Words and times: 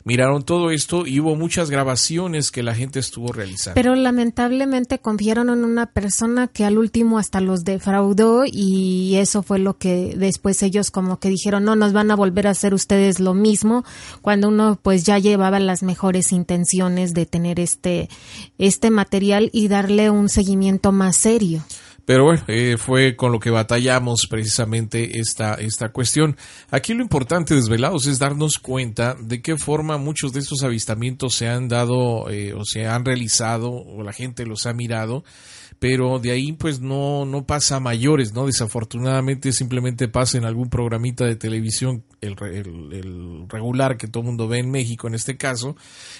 miraron 0.03 0.43
todo 0.43 0.71
esto 0.71 1.05
y 1.05 1.19
hubo 1.19 1.35
muchas 1.35 1.69
grabaciones 1.69 2.51
que 2.51 2.63
la 2.63 2.75
gente 2.75 2.99
estuvo 2.99 3.31
realizando. 3.31 3.75
Pero 3.75 3.95
lamentablemente 3.95 4.99
confiaron 4.99 5.49
en 5.49 5.63
una 5.63 5.87
persona 5.87 6.47
que 6.47 6.65
al 6.65 6.77
último 6.77 7.17
hasta 7.17 7.41
los 7.41 7.63
defraudó 7.63 8.43
y 8.45 9.15
eso 9.15 9.43
fue 9.43 9.59
lo 9.59 9.77
que 9.77 10.13
después 10.17 10.63
ellos 10.63 10.91
como 10.91 11.19
que 11.19 11.29
dijeron, 11.29 11.63
no, 11.63 11.75
nos 11.75 11.93
van 11.93 12.11
a 12.11 12.15
volver 12.15 12.47
a 12.47 12.51
hacer 12.51 12.73
ustedes 12.73 13.19
lo 13.19 13.33
mismo, 13.33 13.83
cuando 14.21 14.49
uno 14.49 14.79
pues 14.81 15.03
ya 15.03 15.17
llevaba 15.17 15.59
las 15.59 15.83
mejores 15.83 16.31
intenciones 16.31 17.13
de 17.13 17.25
tener 17.25 17.59
este, 17.59 18.09
este 18.57 18.91
material 18.91 19.49
y 19.53 19.67
darle 19.67 20.09
un 20.09 20.29
seguimiento 20.29 20.91
más 20.91 21.17
serio. 21.17 21.63
Pero 22.07 22.23
bueno, 22.23 22.41
eh, 22.47 22.77
fue 22.79 23.17
con 23.17 23.33
lo 23.33 23.39
que 23.41 23.49
batallamos 23.49 24.27
precisamente 24.29 25.19
esta, 25.19 25.55
esta 25.55 25.89
cuestión. 25.89 26.37
Aquí 26.71 26.93
lo 26.93 27.01
importante, 27.03 27.53
desvelados, 27.53 28.07
es 28.07 28.17
darnos 28.17 28.59
cuenta 28.59 29.17
de 29.19 29.41
qué 29.41 29.57
forma 29.57 29.97
muchos 29.97 30.31
de 30.31 30.39
estos 30.39 30.63
avistamientos 30.63 31.35
se 31.35 31.49
han 31.49 31.67
dado 31.67 32.29
eh, 32.29 32.53
o 32.53 32.63
se 32.63 32.87
han 32.87 33.03
realizado 33.03 33.71
o 33.71 34.03
la 34.03 34.13
gente 34.13 34.45
los 34.45 34.65
ha 34.67 34.71
mirado, 34.71 35.25
pero 35.79 36.17
de 36.19 36.31
ahí 36.31 36.53
pues 36.53 36.79
no, 36.79 37.25
no 37.25 37.45
pasa 37.45 37.75
a 37.75 37.79
mayores, 37.81 38.31
¿no? 38.33 38.45
Desafortunadamente 38.45 39.51
simplemente 39.51 40.07
pasa 40.07 40.37
en 40.37 40.45
algún 40.45 40.69
programita 40.69 41.25
de 41.25 41.35
televisión, 41.35 42.05
el, 42.21 42.35
el, 42.41 42.93
el 42.93 43.49
regular 43.49 43.97
que 43.97 44.07
todo 44.07 44.21
el 44.21 44.27
mundo 44.27 44.47
ve 44.47 44.59
en 44.59 44.71
México 44.71 45.09
en 45.09 45.15
este 45.15 45.35
caso, 45.35 45.75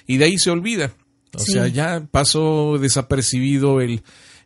y 0.05 0.17
de 0.17 0.25
ahí 0.25 0.37
se 0.37 0.49
olvida. 0.51 0.91
O 1.33 1.39
Sí. 1.39 1.53
sea, 1.53 1.67
ya 1.69 2.05
pasó 2.11 2.77
desapercibido 2.77 3.79
el, 3.79 4.01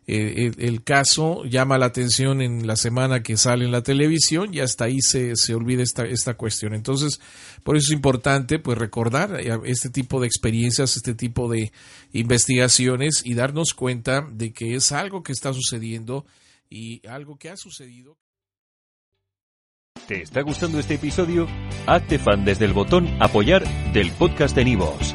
eh, 0.06 0.50
el, 0.58 0.82
caso 0.82 1.44
llama 1.44 1.78
la 1.78 1.86
atención 1.86 2.42
en 2.42 2.66
la 2.66 2.74
semana 2.74 3.22
que 3.22 3.36
sale 3.36 3.64
en 3.64 3.70
la 3.70 3.82
televisión 3.82 4.52
y 4.52 4.58
hasta 4.58 4.86
ahí 4.86 5.00
se, 5.00 5.36
se 5.36 5.54
olvida 5.54 5.82
esta, 5.82 6.04
esta 6.04 6.34
cuestión. 6.34 6.74
Entonces, 6.74 7.20
por 7.62 7.76
eso 7.76 7.86
es 7.88 7.92
importante 7.92 8.58
pues 8.58 8.78
recordar 8.78 9.40
eh, 9.40 9.56
este 9.64 9.90
tipo 9.90 10.20
de 10.20 10.26
experiencias, 10.26 10.96
este 10.96 11.14
tipo 11.14 11.48
de 11.48 11.72
investigaciones 12.12 13.22
y 13.24 13.34
darnos 13.34 13.74
cuenta 13.74 14.26
de 14.28 14.52
que 14.52 14.74
es 14.74 14.90
algo 14.90 15.22
que 15.22 15.32
está 15.32 15.52
sucediendo 15.52 16.26
y 16.68 17.06
algo 17.06 17.36
que 17.36 17.50
ha 17.50 17.56
sucedido. 17.56 18.18
¿Te 20.08 20.22
está 20.22 20.42
gustando 20.42 20.80
este 20.80 20.94
episodio? 20.94 21.46
Hazte 21.86 22.18
fan 22.18 22.44
desde 22.44 22.64
el 22.64 22.72
botón 22.72 23.08
Apoyar 23.20 23.62
del 23.92 24.10
podcast 24.12 24.56
de 24.56 24.64
Nivos. 24.64 25.14